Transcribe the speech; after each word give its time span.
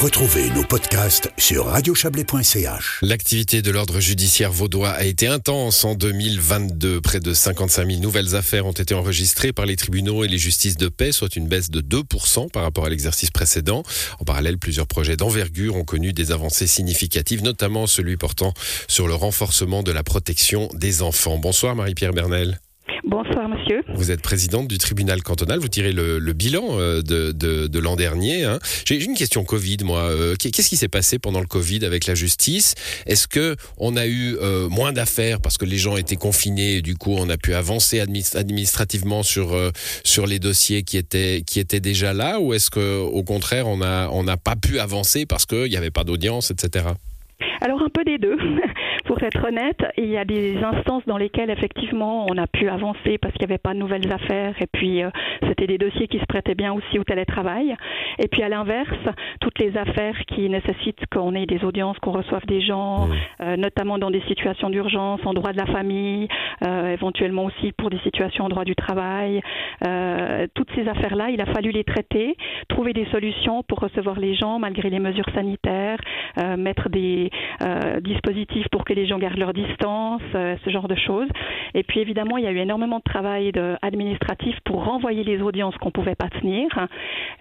Retrouvez 0.00 0.48
nos 0.48 0.64
podcasts 0.64 1.30
sur 1.36 1.66
radiochablais.ch. 1.66 3.00
L'activité 3.02 3.60
de 3.60 3.70
l'ordre 3.70 4.00
judiciaire 4.00 4.50
vaudois 4.50 4.88
a 4.88 5.04
été 5.04 5.26
intense 5.26 5.84
en 5.84 5.94
2022. 5.94 7.02
Près 7.02 7.20
de 7.20 7.34
55 7.34 7.86
000 7.86 8.00
nouvelles 8.00 8.34
affaires 8.34 8.64
ont 8.64 8.72
été 8.72 8.94
enregistrées 8.94 9.52
par 9.52 9.66
les 9.66 9.76
tribunaux 9.76 10.24
et 10.24 10.28
les 10.28 10.38
justices 10.38 10.78
de 10.78 10.88
paix, 10.88 11.12
soit 11.12 11.36
une 11.36 11.48
baisse 11.48 11.68
de 11.68 11.82
2% 11.82 12.50
par 12.50 12.62
rapport 12.62 12.86
à 12.86 12.88
l'exercice 12.88 13.30
précédent. 13.30 13.82
En 14.20 14.24
parallèle, 14.24 14.56
plusieurs 14.56 14.86
projets 14.86 15.18
d'envergure 15.18 15.76
ont 15.76 15.84
connu 15.84 16.14
des 16.14 16.32
avancées 16.32 16.66
significatives, 16.66 17.42
notamment 17.42 17.86
celui 17.86 18.16
portant 18.16 18.54
sur 18.88 19.06
le 19.06 19.12
renforcement 19.12 19.82
de 19.82 19.92
la 19.92 20.02
protection 20.02 20.70
des 20.72 21.02
enfants. 21.02 21.36
Bonsoir 21.36 21.76
Marie-Pierre 21.76 22.14
Bernel. 22.14 22.58
Bonsoir, 23.10 23.48
monsieur. 23.48 23.82
Vous 23.92 24.12
êtes 24.12 24.22
présidente 24.22 24.68
du 24.68 24.78
tribunal 24.78 25.20
cantonal. 25.20 25.58
Vous 25.58 25.66
tirez 25.66 25.90
le, 25.90 26.20
bilan 26.32 26.62
euh, 26.78 27.02
de, 27.02 27.78
l'an 27.80 27.96
dernier. 27.96 28.44
Hein. 28.44 28.60
J'ai 28.84 29.04
une 29.04 29.14
question 29.14 29.42
Covid, 29.42 29.78
moi. 29.82 30.02
Euh, 30.02 30.36
qu'est-ce 30.36 30.68
qui 30.68 30.76
s'est 30.76 30.86
passé 30.86 31.18
pendant 31.18 31.40
le 31.40 31.48
Covid 31.48 31.84
avec 31.84 32.06
la 32.06 32.14
justice? 32.14 32.76
Est-ce 33.06 33.26
que 33.26 33.56
on 33.78 33.96
a 33.96 34.06
eu 34.06 34.36
euh, 34.40 34.68
moins 34.68 34.92
d'affaires 34.92 35.40
parce 35.40 35.58
que 35.58 35.64
les 35.64 35.76
gens 35.76 35.96
étaient 35.96 36.14
confinés 36.14 36.76
et 36.76 36.82
du 36.82 36.94
coup 36.94 37.16
on 37.18 37.28
a 37.30 37.36
pu 37.36 37.52
avancer 37.54 37.98
administrativement 37.98 39.24
sur 39.24 39.58
sur 40.04 40.28
les 40.28 40.38
dossiers 40.38 40.84
qui 40.84 40.96
étaient 40.96 41.42
qui 41.44 41.58
étaient 41.58 41.80
déjà 41.80 42.12
là? 42.12 42.38
Ou 42.38 42.54
est-ce 42.54 42.70
que 42.70 43.00
au 43.00 43.24
contraire 43.24 43.66
on 43.66 43.82
a 43.82 44.08
on 44.10 44.22
n'a 44.22 44.36
pas 44.36 44.54
pu 44.54 44.78
avancer 44.78 45.26
parce 45.26 45.46
qu'il 45.46 45.68
n'y 45.68 45.76
avait 45.76 45.90
pas 45.90 46.04
d'audience, 46.04 46.52
etc. 46.52 46.84
Alors 47.60 47.82
un 47.82 47.88
peu 47.92 48.04
des 48.04 48.18
deux. 48.18 48.36
pour 49.10 49.20
être 49.24 49.44
honnête, 49.44 49.84
il 49.96 50.06
y 50.06 50.16
a 50.16 50.24
des 50.24 50.56
instances 50.62 51.02
dans 51.04 51.16
lesquelles 51.16 51.50
effectivement 51.50 52.26
on 52.30 52.38
a 52.38 52.46
pu 52.46 52.68
avancer 52.68 53.18
parce 53.18 53.34
qu'il 53.34 53.44
n'y 53.48 53.52
avait 53.52 53.58
pas 53.58 53.74
de 53.74 53.78
nouvelles 53.80 54.12
affaires 54.12 54.54
et 54.60 54.68
puis 54.68 55.02
euh, 55.02 55.10
c'était 55.48 55.66
des 55.66 55.78
dossiers 55.78 56.06
qui 56.06 56.20
se 56.20 56.26
prêtaient 56.26 56.54
bien 56.54 56.72
aussi 56.72 56.96
au 56.96 57.02
télétravail. 57.02 57.74
Et 58.20 58.28
puis 58.28 58.44
à 58.44 58.48
l'inverse, 58.48 59.02
toutes 59.40 59.58
les 59.58 59.76
affaires 59.76 60.16
qui 60.28 60.48
nécessitent 60.48 61.04
qu'on 61.12 61.34
ait 61.34 61.46
des 61.46 61.64
audiences, 61.64 61.98
qu'on 61.98 62.12
reçoive 62.12 62.46
des 62.46 62.60
gens, 62.60 63.06
mmh. 63.06 63.12
euh, 63.40 63.56
notamment 63.56 63.98
dans 63.98 64.12
des 64.12 64.22
situations 64.28 64.70
d'urgence, 64.70 65.18
en 65.24 65.34
droit 65.34 65.52
de 65.52 65.58
la 65.58 65.66
famille, 65.66 66.28
euh, 66.64 66.92
éventuellement 66.92 67.46
aussi 67.46 67.72
pour 67.72 67.90
des 67.90 67.98
situations 68.04 68.44
en 68.44 68.48
droit 68.48 68.64
du 68.64 68.76
travail, 68.76 69.42
toutes 70.54 70.68
ces 70.74 70.86
affaires-là, 70.86 71.30
il 71.30 71.40
a 71.40 71.46
fallu 71.46 71.70
les 71.70 71.84
traiter, 71.84 72.36
trouver 72.68 72.92
des 72.92 73.06
solutions 73.06 73.64
pour 73.64 73.80
recevoir 73.80 74.20
les 74.20 74.34
gens 74.34 74.58
malgré 74.58 74.90
les 74.90 74.98
mesures 74.98 75.28
sanitaires, 75.34 75.98
mettre 76.58 76.90
des 76.90 77.30
dispositifs 78.02 78.68
pour 78.68 78.84
que 78.84 78.92
les 78.92 78.99
les 79.00 79.06
gens 79.06 79.18
gardent 79.18 79.38
leur 79.38 79.52
distance, 79.52 80.22
euh, 80.34 80.56
ce 80.64 80.70
genre 80.70 80.88
de 80.88 80.94
choses. 80.94 81.28
Et 81.74 81.82
puis 81.82 82.00
évidemment, 82.00 82.36
il 82.36 82.44
y 82.44 82.46
a 82.46 82.50
eu 82.50 82.58
énormément 82.58 82.98
de 82.98 83.02
travail 83.02 83.52
de, 83.52 83.76
administratif 83.82 84.56
pour 84.64 84.84
renvoyer 84.84 85.24
les 85.24 85.40
audiences 85.40 85.76
qu'on 85.78 85.88
ne 85.88 85.92
pouvait 85.92 86.14
pas 86.14 86.28
tenir, 86.28 86.68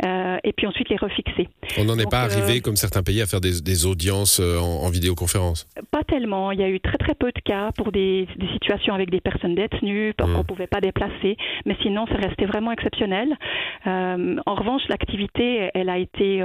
euh, 0.06 0.38
et 0.44 0.54
puis 0.54 0.68
ensuite 0.68 0.90
les 0.90 0.96
refixer. 0.96 1.50
On 1.78 1.86
n'en 1.86 1.98
est 1.98 2.10
pas 2.10 2.22
arrivé, 2.22 2.58
euh, 2.58 2.62
comme 2.62 2.76
certains 2.76 3.04
pays, 3.04 3.22
à 3.22 3.26
faire 3.26 3.42
des, 3.42 3.86
audiences 3.86 4.40
en, 4.40 4.90
vidéoconférence 4.90 5.68
Pas 5.92 6.04
tellement. 6.04 6.52
Il 6.52 6.60
y 6.60 6.64
a 6.64 6.70
eu 6.70 6.80
très 6.80 6.98
très 6.98 7.14
peu 7.14 7.32
de 7.32 7.40
cas 7.40 7.72
pour 7.78 7.92
des, 7.92 8.28
situations 8.54 8.94
avec 8.94 9.10
des 9.10 9.22
personnes 9.22 9.56
détenues, 9.56 10.10
mmh. 10.10 10.14
qu'on 10.24 10.40
ne 10.40 10.44
pouvait 10.44 10.68
pas 10.68 10.82
déplacer, 10.82 11.38
mais 11.66 11.76
sinon, 11.82 12.06
ça 12.08 12.16
restait 12.16 12.46
vraiment 12.46 12.72
exceptionnel. 12.72 13.30
en 13.86 14.56
revanche, 14.56 14.82
l'activité, 14.90 15.70
elle 15.74 15.90
a 15.90 15.98
été 15.98 16.44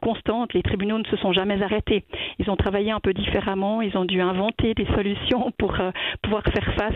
constante. 0.00 0.54
Les 0.54 0.62
tribunaux 0.62 0.98
ne 0.98 1.04
se 1.04 1.16
sont 1.16 1.32
jamais 1.32 1.62
arrêtés. 1.62 2.04
Ils 2.38 2.50
ont 2.50 2.56
travaillé 2.56 2.90
un 2.90 3.00
peu 3.00 3.12
différemment. 3.12 3.82
Ils 3.82 3.96
ont 3.96 4.04
dû 4.04 4.20
inventer 4.28 4.74
des 4.74 4.86
solutions 4.94 5.52
pour 5.58 5.74
euh, 5.80 5.90
pouvoir 6.22 6.42
faire 6.44 6.74
face 6.76 6.94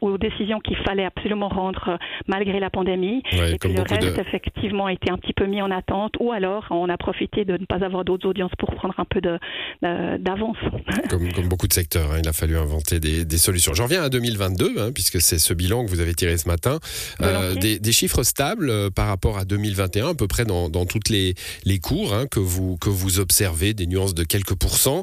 aux, 0.00 0.18
décisions 0.18 0.60
qu'il 0.60 0.76
fallait 0.78 1.04
absolument 1.04 1.48
rendre 1.48 1.88
euh, 1.88 1.96
malgré 2.26 2.60
la 2.60 2.70
pandémie. 2.70 3.22
et 3.32 3.56
puis 3.58 3.72
le 3.72 3.82
reste, 3.82 4.18
effectivement, 4.18 4.86
a 4.86 4.92
été 4.92 5.10
un 5.10 5.16
petit 5.16 5.32
peu 5.32 5.46
mis 5.46 5.62
en 5.62 5.70
attente, 5.70 6.14
ou 6.20 6.32
alors 6.32 6.66
on 6.70 6.88
a 6.88 6.96
profité 6.96 7.44
de 7.44 7.52
ne 7.52 7.64
pas 7.64 7.84
avoir 7.84 8.04
d'autres 8.04 8.28
audiences 8.28 8.52
pour 8.58 8.74
prendre 8.74 8.94
un 8.98 9.04
peu 9.04 9.20
d'avance. 9.20 10.56
Comme, 11.08 11.48
beaucoup 11.48 11.68
de 11.68 11.72
secteurs, 11.72 12.12
hein, 12.12 12.18
il 12.22 12.28
a 12.28 12.32
fallu 12.32 12.56
inventer 12.56 13.00
des, 13.00 13.38
solutions. 13.38 13.72
J'en 13.72 13.84
reviens 13.84 14.02
à 14.02 14.08
2022, 14.08 14.74
hein, 14.78 14.90
puisque 14.92 15.20
c'est 15.20 15.38
ce 15.38 15.54
bilan 15.54 15.84
que 15.84 15.90
vous 15.90 16.00
avez 16.00 16.14
tiré 16.14 16.36
ce 16.36 16.48
matin. 16.48 16.78
Euh, 17.22 17.54
des, 17.54 17.92
chiffres 17.92 18.22
stables 18.22 18.90
par 18.92 19.08
rapport 19.08 19.38
à 19.38 19.44
2021, 19.44 20.10
à 20.10 20.14
peu 20.14 20.26
près 20.26 20.44
dans, 20.44 20.68
dans 20.68 20.86
toutes 20.86 21.08
les, 21.08 21.34
les 21.64 21.78
cours 21.78 22.14
hein, 22.14 22.26
que, 22.30 22.40
vous, 22.40 22.76
que 22.76 22.88
vous 22.88 23.18
observez, 23.20 23.74
des 23.74 23.86
nuances 23.86 24.14
de 24.14 24.24
quelques 24.24 24.54
pourcents. 24.54 25.02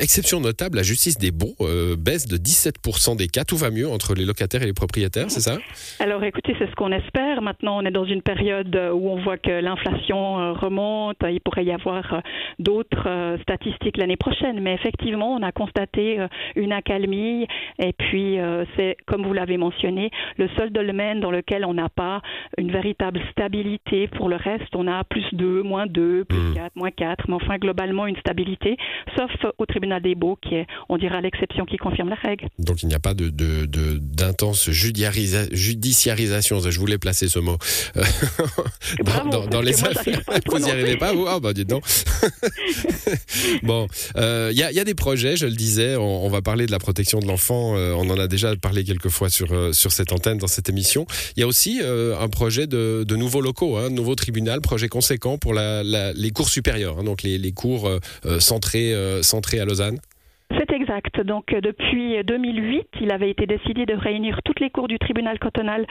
exception 0.00 0.40
notable, 0.40 0.76
la 0.76 0.82
justice 0.96 1.18
des 1.18 1.30
baux 1.30 1.54
euh, 1.60 1.94
baisse 1.94 2.26
de 2.26 2.38
17% 2.38 3.16
des 3.16 3.28
cas. 3.28 3.44
Tout 3.44 3.58
va 3.58 3.70
mieux 3.70 3.86
entre 3.86 4.14
les 4.14 4.24
locataires 4.24 4.62
et 4.62 4.66
les 4.66 4.72
propriétaires, 4.72 5.30
c'est 5.30 5.40
ça? 5.40 5.58
Alors 6.00 6.24
écoutez, 6.24 6.56
c'est 6.58 6.70
ce 6.70 6.74
qu'on 6.74 6.90
espère. 6.90 7.42
Maintenant, 7.42 7.76
on 7.76 7.84
est 7.84 7.90
dans 7.90 8.06
une 8.06 8.22
période 8.22 8.74
où 8.94 9.10
on 9.10 9.22
voit 9.22 9.36
que 9.36 9.50
l'inflation 9.50 10.40
euh, 10.40 10.52
remonte. 10.52 11.18
Il 11.30 11.40
pourrait 11.42 11.66
y 11.66 11.72
avoir 11.72 12.14
euh, 12.14 12.20
d'autres 12.58 13.36
statistiques 13.42 13.98
l'année 13.98 14.16
prochaine. 14.16 14.58
Mais 14.60 14.72
effectivement, 14.72 15.34
on 15.34 15.42
a 15.42 15.52
constaté 15.52 16.18
une 16.54 16.72
accalmie. 16.72 17.46
Et 17.78 17.92
puis, 17.92 18.38
c'est, 18.76 18.96
comme 19.06 19.26
vous 19.26 19.34
l'avez 19.34 19.58
mentionné, 19.58 20.10
le 20.38 20.48
seul 20.56 20.70
domaine 20.70 21.20
dans 21.20 21.30
lequel 21.30 21.64
on 21.66 21.74
n'a 21.74 21.90
pas 21.90 22.22
une 22.56 22.72
véritable 22.72 23.20
stabilité. 23.32 24.08
Pour 24.08 24.28
le 24.28 24.36
reste, 24.36 24.74
on 24.74 24.86
a 24.86 25.04
plus 25.04 25.26
2, 25.32 25.62
moins 25.62 25.86
2, 25.86 26.24
plus 26.24 26.54
4, 26.54 26.64
hmm. 26.64 26.78
moins 26.78 26.90
4. 26.90 27.24
Mais 27.28 27.34
enfin, 27.34 27.58
globalement, 27.58 28.06
une 28.06 28.16
stabilité. 28.16 28.78
Sauf 29.16 29.30
au 29.58 29.66
tribunal 29.66 30.00
des 30.00 30.14
baux 30.14 30.38
qui 30.40 30.54
est 30.54 30.66
on 30.88 30.98
dira 30.98 31.20
l'exception 31.20 31.64
qui 31.64 31.76
confirme 31.76 32.08
la 32.08 32.16
règle. 32.16 32.48
Donc 32.58 32.82
il 32.82 32.88
n'y 32.88 32.94
a 32.94 33.00
pas 33.00 33.14
de, 33.14 33.30
d'intense 33.30 34.70
judiciarisation, 34.70 36.60
je 36.60 36.78
voulais 36.78 36.98
placer 36.98 37.28
ce 37.28 37.38
mot, 37.38 37.58
euh, 37.96 38.02
dans, 39.50 39.60
les 39.60 39.84
affaires. 39.84 40.20
Vous 40.46 40.58
n'y 40.58 40.70
arrivez 40.70 40.96
pas, 40.96 41.12
vous? 41.12 41.26
Ah, 41.26 41.40
bah 41.40 41.52
dites 41.52 41.68
donc. 41.68 41.84
bon, 43.62 43.86
euh, 44.16 44.50
il 44.52 44.58
y, 44.58 44.62
a, 44.62 44.84
des 44.84 44.94
projets, 44.94 45.36
je 45.36 45.46
le 45.46 45.54
disais, 45.54 45.96
on, 45.96 46.28
va 46.28 46.42
parler 46.42 46.66
de 46.66 46.72
la 46.72 46.78
protection 46.78 47.18
de 47.18 47.26
l'enfant, 47.26 47.76
euh, 47.76 47.92
on 47.92 48.08
en 48.10 48.18
a 48.18 48.28
déjà 48.28 48.54
parlé 48.56 48.84
quelques 48.84 49.08
fois 49.08 49.28
sur, 49.28 49.74
sur 49.74 49.92
cette 49.92 50.12
antenne, 50.12 50.38
dans 50.38 50.46
cette 50.46 50.68
émission. 50.68 51.06
Il 51.36 51.40
y 51.40 51.42
a 51.42 51.46
aussi 51.46 51.80
un 51.82 52.28
projet 52.28 52.66
de, 52.66 53.04
nouveaux 53.16 53.40
locaux, 53.40 53.76
un 53.76 53.86
hein, 53.86 53.90
nouveau 53.90 54.14
tribunal, 54.14 54.60
projet 54.60 54.88
conséquent 54.88 55.38
pour 55.38 55.54
les 55.54 56.30
cours 56.32 56.48
supérieurs, 56.48 56.98
hein, 56.98 57.04
donc 57.04 57.22
les, 57.22 57.38
les 57.38 57.52
cours 57.52 57.90
centrés, 58.38 58.94
centrés 59.22 59.60
à 59.60 59.64
Lausanne. 59.64 59.98
Exact. 60.76 61.22
Donc 61.22 61.54
euh, 61.54 61.62
depuis 61.62 62.22
2008, 62.22 62.86
il 63.00 63.10
avait 63.10 63.30
été 63.30 63.46
décidé 63.46 63.86
de 63.86 63.94
réunir 63.94 64.42
toutes 64.44 64.60
les 64.60 64.68
cours 64.68 64.88
du 64.88 64.98
tribunal 64.98 65.38
cantonal 65.38 65.86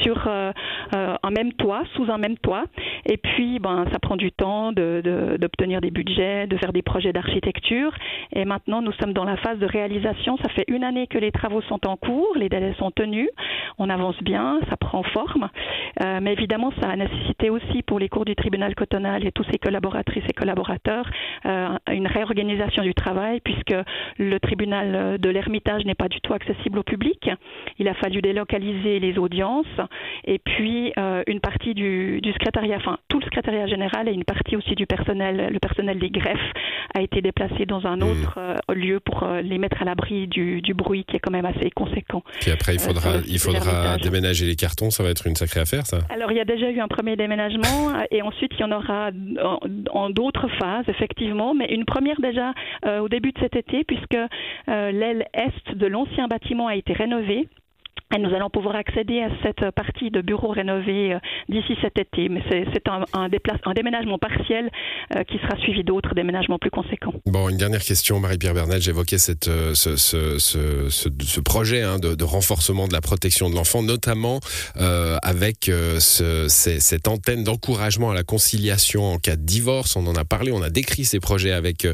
sur 0.00 0.26
euh, 0.26 0.50
euh, 0.94 1.14
un 1.22 1.30
même 1.30 1.52
toit, 1.52 1.82
sous 1.94 2.10
un 2.10 2.16
même 2.16 2.38
toit. 2.38 2.64
Et 3.04 3.18
puis, 3.18 3.58
ben, 3.58 3.84
ça 3.92 3.98
prend 3.98 4.16
du 4.16 4.32
temps 4.32 4.72
d'obtenir 4.72 5.82
des 5.82 5.90
budgets, 5.90 6.46
de 6.46 6.56
faire 6.56 6.72
des 6.72 6.80
projets 6.80 7.12
d'architecture. 7.12 7.92
Et 8.32 8.46
maintenant, 8.46 8.80
nous 8.80 8.92
sommes 8.92 9.12
dans 9.12 9.24
la 9.24 9.36
phase 9.36 9.58
de 9.58 9.66
réalisation. 9.66 10.38
Ça 10.38 10.48
fait 10.48 10.64
une 10.68 10.84
année 10.84 11.06
que 11.06 11.18
les 11.18 11.32
travaux 11.32 11.60
sont 11.62 11.86
en 11.86 11.98
cours, 11.98 12.32
les 12.36 12.48
délais 12.48 12.74
sont 12.78 12.90
tenus, 12.90 13.28
on 13.80 13.90
avance 13.90 14.16
bien, 14.22 14.60
ça 14.68 14.76
prend 14.76 15.02
forme. 15.02 15.48
mais 15.98 16.32
évidemment, 16.32 16.72
ça 16.80 16.88
a 16.88 16.96
nécessité 16.96 17.50
aussi 17.50 17.82
pour 17.82 17.98
les 17.98 18.08
cours 18.08 18.24
du 18.24 18.36
tribunal 18.36 18.74
cantonal 18.74 19.26
et 19.26 19.32
tous 19.32 19.44
ses 19.50 19.58
collaboratrices 19.58 20.24
et 20.28 20.32
collaborateurs 20.32 21.10
une 21.44 22.06
réorganisation 22.06 22.82
du 22.82 22.94
travail 22.94 23.40
puisque 23.40 23.74
le 24.18 24.38
tribunal 24.38 25.18
de 25.18 25.30
l'Ermitage 25.30 25.84
n'est 25.84 25.94
pas 25.94 26.08
du 26.08 26.20
tout 26.20 26.34
accessible 26.34 26.78
au 26.78 26.82
public. 26.82 27.30
Il 27.78 27.88
a 27.88 27.94
fallu 27.94 28.20
délocaliser 28.20 29.00
les 29.00 29.18
audiences 29.18 29.66
et 30.24 30.38
puis 30.38 30.92
euh, 30.98 31.22
une 31.26 31.40
partie 31.40 31.74
du, 31.74 32.20
secrétariat, 32.32 32.76
enfin 32.76 32.98
tout 33.08 33.18
le 33.18 33.24
secrétariat 33.24 33.66
général 33.66 34.08
et 34.08 34.12
une 34.12 34.24
partie 34.24 34.56
aussi 34.56 34.74
du 34.74 34.86
personnel, 34.86 35.50
le 35.52 35.58
personnel 35.58 35.98
des 35.98 36.10
greffes 36.10 36.38
a 36.94 37.02
été 37.02 37.20
déplacé 37.20 37.66
dans 37.66 37.86
un 37.86 37.96
hmm. 37.96 38.02
autre 38.02 38.38
euh, 38.38 38.74
lieu 38.74 39.00
pour 39.00 39.22
euh, 39.22 39.40
les 39.42 39.58
mettre 39.58 39.80
à 39.82 39.84
l'abri 39.84 40.26
du, 40.26 40.62
bruit 40.74 41.04
qui 41.04 41.16
est 41.16 41.18
quand 41.20 41.30
même 41.30 41.46
assez 41.46 41.70
conséquent. 41.70 42.22
Puis 42.40 42.50
après, 42.50 42.74
il 42.74 42.80
faudra, 42.80 43.16
il 43.26 43.38
faudra 43.38 43.96
déménager 43.96 44.46
les 44.46 44.56
cartons, 44.56 44.90
ça 44.90 45.02
va 45.02 45.10
être 45.10 45.26
une 45.26 45.36
sacrée 45.36 45.60
affaire, 45.60 45.86
ça 45.86 45.98
Alors, 46.10 46.30
il 46.32 46.36
y 46.36 46.40
a 46.40 46.44
déjà 46.44 46.70
eu 46.70 46.80
un 46.80 46.88
premier 46.88 47.16
déménagement 47.16 47.92
et 48.10 48.22
ensuite, 48.22 48.52
il 48.58 48.60
y 48.60 48.64
en 48.64 48.72
aura 48.72 49.10
en, 49.92 50.10
d'autres 50.10 50.48
phases, 50.58 50.88
effectivement, 50.88 51.54
mais 51.54 51.66
une 51.66 51.84
première 51.84 52.20
déjà 52.20 52.52
au 53.00 53.08
début 53.08 53.32
de 53.32 53.38
cet 53.40 53.56
été, 53.56 53.84
puisque 53.84 54.16
euh, 54.68 54.92
l'aile 54.92 55.26
est 55.34 55.74
de 55.74 55.86
l'ancien 55.86 56.28
bâtiment 56.28 56.68
a 56.68 56.76
été 56.76 56.92
rénovée 56.92 57.48
et 58.14 58.18
nous 58.18 58.34
allons 58.34 58.50
pouvoir 58.50 58.74
accéder 58.74 59.20
à 59.20 59.28
cette 59.42 59.70
partie 59.74 60.10
de 60.10 60.20
bureaux 60.20 60.48
rénovés 60.48 61.14
euh, 61.14 61.18
d'ici 61.48 61.76
cet 61.80 61.98
été. 61.98 62.28
Mais 62.28 62.42
c'est 62.50 62.88
un, 62.88 63.04
un, 63.12 63.28
un, 63.64 63.72
déménagement 63.72 64.18
partiel 64.18 64.70
euh, 65.14 65.22
qui 65.24 65.38
sera 65.38 65.56
suivi 65.58 65.84
d'autres 65.84 66.14
déménagements 66.14 66.58
plus 66.58 66.70
conséquents. 66.70 67.12
Bon, 67.26 67.48
une 67.48 67.56
dernière 67.56 67.82
question, 67.82 68.18
Marie-Pierre 68.18 68.54
Bernal. 68.54 68.80
J'évoquais 68.80 69.16
euh, 69.46 69.74
ce, 69.74 71.38
projet 71.40 71.82
hein, 71.82 71.98
de, 71.98 72.24
renforcement 72.24 72.88
de 72.88 72.92
la 72.92 73.00
protection 73.00 73.48
de 73.48 73.54
l'enfant, 73.54 73.82
notamment 73.82 74.40
avec 75.22 75.70
cette 75.98 77.08
antenne 77.08 77.44
d'encouragement 77.44 78.10
à 78.10 78.14
la 78.14 78.22
conciliation 78.22 79.12
en 79.12 79.18
cas 79.18 79.36
de 79.36 79.42
divorce. 79.42 79.96
On 79.96 80.06
en 80.06 80.14
a 80.14 80.24
parlé, 80.24 80.52
on 80.52 80.62
a 80.62 80.70
décrit 80.70 81.04
ces 81.04 81.20
projets 81.20 81.52
avec 81.52 81.86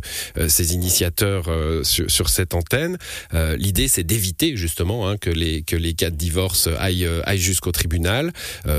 ces 0.48 0.74
initiateurs 0.74 1.44
sur, 1.84 2.10
sur, 2.10 2.28
cette 2.28 2.54
antenne. 2.54 2.96
L'idée, 3.32 3.88
c'est 3.88 4.04
d'éviter 4.04 4.56
justement 4.56 5.08
hein, 5.08 5.16
que, 5.16 5.30
les, 5.30 5.62
que 5.62 5.76
les 5.76 5.94
cas 5.94 6.05
de 6.10 6.16
divorce 6.16 6.68
aille, 6.78 7.08
aille 7.24 7.38
jusqu'au 7.38 7.72
tribunal. 7.72 8.32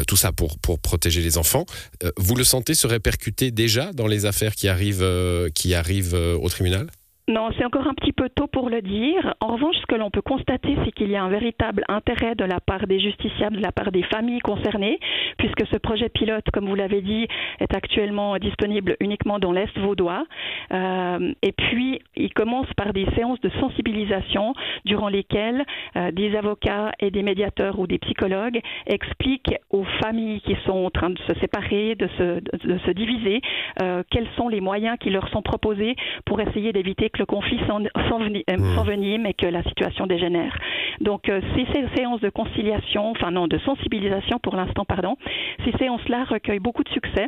tout 0.08 0.18
ça 0.18 0.32
pour, 0.32 0.58
pour 0.60 0.80
protéger 0.80 1.22
les 1.22 1.38
enfants. 1.38 1.66
vous 2.18 2.36
le 2.36 2.44
sentez 2.44 2.74
se 2.74 2.88
répercuter 2.88 3.52
déjà 3.52 3.92
dans 3.94 4.08
les 4.08 4.26
affaires 4.26 4.56
qui 4.56 4.68
arrivent, 4.68 5.08
qui 5.54 5.74
arrivent 5.74 6.14
au 6.14 6.50
tribunal? 6.50 6.88
Non, 7.30 7.50
c'est 7.58 7.66
encore 7.66 7.86
un 7.88 7.94
petit 7.94 8.14
peu 8.14 8.30
tôt 8.30 8.48
pour 8.48 8.70
le 8.70 8.82
dire. 8.82 9.36
En 9.42 9.48
revanche, 9.48 9.76
ce 9.82 9.86
que 9.86 9.96
l'on 9.96 10.10
peut 10.10 10.22
constater, 10.22 10.78
c'est 10.86 10.94
qu'il 10.94 11.12
y 11.12 11.18
a 11.18 11.24
un 11.24 11.28
véritable 11.28 11.84
intérêt 11.90 12.36
de 12.36 12.46
la 12.46 12.62
part 12.62 12.88
des 12.88 13.02
justiciables, 13.02 13.58
de 13.58 13.62
la 13.62 13.74
part 13.74 13.92
des 13.92 14.04
familles 14.04 14.40
concernées, 14.40 14.98
puisque 15.38 15.68
ce 15.68 15.76
projet 15.76 16.08
pilote, 16.08 16.46
comme 16.54 16.70
vous 16.70 16.76
l'avez 16.76 17.02
dit, 17.02 17.28
est 17.60 17.76
actuellement 17.76 18.38
disponible 18.38 18.96
uniquement 19.02 19.40
dans 19.40 19.52
l'Est 19.52 19.78
vaudois. 19.78 20.26
Euh, 20.72 21.34
et 21.42 21.52
puis, 21.52 22.00
il 22.16 22.34
commence 22.34 22.74
par 22.78 22.94
des 22.94 23.06
séances 23.18 23.42
de 23.42 23.50
sensibilisation 23.60 24.54
durant 24.86 25.10
lesquelles 25.10 25.66
euh, 25.98 26.12
des 26.12 26.34
avocats 26.34 26.94
et 27.02 27.12
des 27.12 27.24
médiateurs 27.24 27.78
ou 27.78 27.88
des 27.88 27.98
psychologues 27.98 28.62
expliquent 28.86 29.54
aux 29.70 29.84
familles 30.02 30.40
qui 30.42 30.56
sont 30.66 30.86
en 30.86 30.90
train 30.92 31.10
de 31.10 31.20
se 31.28 31.34
séparer, 31.42 31.96
de 31.96 32.08
se, 32.18 32.92
diviser, 32.92 33.42
euh, 33.82 34.02
quels 34.10 34.30
sont 34.38 34.48
les 34.48 34.62
moyens 34.62 34.98
qui 34.98 35.10
leur 35.10 35.28
sont 35.28 35.42
proposés 35.42 35.98
pour 36.24 36.40
essayer 36.40 36.72
d'éviter 36.72 37.10
le 37.18 37.25
conflit 37.25 37.60
s'envenime 37.68 39.25
et 39.25 39.34
que 39.34 39.48
la 39.48 39.64
situation 39.64 40.08
dégénère. 40.08 40.58
Donc 41.02 41.30
euh, 41.30 41.42
ces, 41.56 41.88
séances 41.96 42.22
de 42.22 42.30
conciliation, 42.30 43.12
enfin 43.12 43.31
non, 43.31 43.48
de 43.48 43.58
sensibilisation 43.60 44.40
pour 44.40 44.56
l'instant, 44.56 44.86
pardon, 44.86 45.16
ces 45.66 45.72
séances-là 45.78 46.25
recueillent 46.25 46.60
beaucoup 46.60 46.84
de 46.84 46.90
succès 46.90 47.28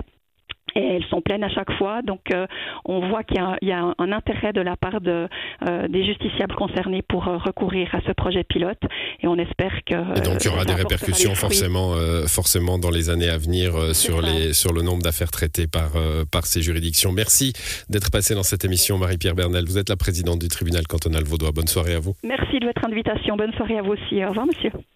et 0.76 0.96
elles 0.96 1.06
sont 1.06 1.22
pleines 1.22 1.44
à 1.44 1.50
chaque 1.50 1.72
fois. 1.74 2.02
Donc, 2.02 2.22
euh, 2.34 2.46
on 2.86 3.08
voit 3.10 3.24
qu'il 3.24 3.38
y, 3.62 3.72
a 3.72 3.94
un, 3.98 4.12
intérêt 4.12 4.54
de 4.54 4.62
la 4.62 4.76
part 4.76 5.02
de, 5.02 5.28
euh, 5.68 5.88
des 5.88 6.06
justiciables 6.06 6.56
concernés 6.56 7.02
pour 7.02 7.28
euh, 7.28 7.38
recourir 7.38 7.90
à 7.94 8.02
ce 8.06 8.12
projet 8.12 8.44
pilote. 8.44 8.80
Et 9.22 9.28
on 9.28 9.36
espère 9.36 9.74
que. 9.86 10.18
Et 10.18 10.22
donc, 10.22 10.44
il 10.44 10.46
y 10.46 10.50
aura 10.50 10.66
des 10.66 10.74
répercussions 10.74 11.36
forcément, 11.36 11.94
forcément 12.28 12.80
dans 12.80 12.90
les 12.90 13.10
années 13.10 13.30
à 13.30 13.38
venir 13.38 13.74
sur, 13.94 14.22
les, 14.22 14.54
sur 14.54 14.74
le 14.74 14.82
nombre 14.82 15.04
d'affaires 15.04 15.32
traitées 15.32 15.68
par, 15.68 15.92
par 16.32 16.46
ces 16.46 16.62
juridictions. 16.62 17.12
Merci 17.12 17.54
d'être 17.90 18.12
passé 18.12 18.36
dans 18.36 18.44
cette 18.44 18.66
émission, 18.66 18.98
Marie-Pierre 18.98 19.36
Bernal. 19.36 19.66
Vous 19.66 19.78
êtes 19.78 19.90
la 19.90 19.98
présidente 19.98 20.40
du 20.40 20.48
tribunal 20.48 20.88
cantonal 20.88 21.24
vaudois. 21.24 21.52
Bonne 21.52 21.68
soirée 21.68 21.96
à 21.96 22.00
vous. 22.00 22.16
Merci 22.24 22.60
de 22.60 22.66
votre 22.66 22.86
invitation. 22.86 23.36
Bonne 23.36 23.54
soirée 23.54 23.78
à 23.78 23.82
vous 23.82 23.94
aussi. 23.94 24.24
Au 24.24 24.30
revoir, 24.30 24.46
monsieur. 24.46 24.72